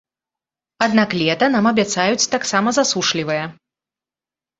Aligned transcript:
Аднак 0.85 1.09
лета 1.19 1.49
нам 1.55 1.65
абяцаюць 1.71 2.29
таксама 2.35 2.73
засушлівае. 2.79 3.37